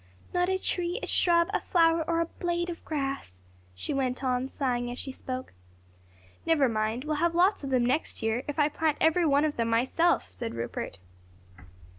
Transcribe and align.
"Not 0.33 0.49
a 0.49 0.57
tree, 0.57 0.99
a 1.03 1.05
shrub, 1.05 1.51
a 1.53 1.61
flower 1.61 2.01
or 2.07 2.21
a 2.21 2.25
blade 2.25 2.71
of 2.71 2.83
grass!" 2.83 3.43
she 3.75 3.93
went 3.93 4.23
on, 4.23 4.49
sighing 4.49 4.89
as 4.89 4.97
she 4.97 5.11
spoke. 5.11 5.53
"Never 6.43 6.67
mind, 6.67 7.03
we'll 7.03 7.17
have 7.17 7.35
lots 7.35 7.63
of 7.63 7.69
them 7.69 7.85
next 7.85 8.23
year, 8.23 8.43
if 8.47 8.57
I 8.57 8.67
plant 8.67 8.97
every 8.99 9.27
one 9.27 9.45
myself," 9.67 10.25
said 10.31 10.55
Rupert. 10.55 10.97